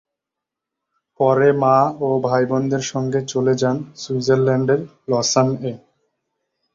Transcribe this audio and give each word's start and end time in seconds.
পরে 1.19 1.49
মা 1.61 1.75
ও 1.99 2.09
ভাইবোনদের 2.25 2.83
সঙ্গে 2.91 3.19
চলে 3.31 3.53
যান 3.61 3.77
সুইজারল্যান্ডের 3.95 4.81
লসান-এ। 5.07 5.73